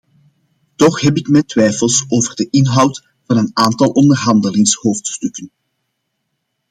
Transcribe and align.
Toch 0.75 1.01
heb 1.01 1.17
ik 1.17 1.27
mijn 1.27 1.45
twijfels 1.45 2.05
over 2.07 2.35
de 2.35 2.47
inhoud 2.49 3.07
van 3.25 3.37
een 3.37 3.49
aantal 3.53 3.89
onderhandelingshoofdstukken. 3.89 5.51